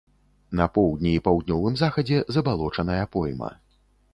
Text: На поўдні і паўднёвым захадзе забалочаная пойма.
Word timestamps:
На 0.61 0.65
поўдні 0.77 1.11
і 1.17 1.19
паўднёвым 1.27 1.77
захадзе 1.83 2.25
забалочаная 2.39 2.99
пойма. 3.17 3.51